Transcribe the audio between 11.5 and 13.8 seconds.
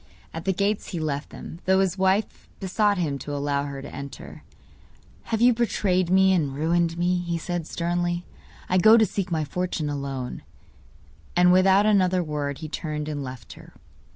without another word he turned and left her.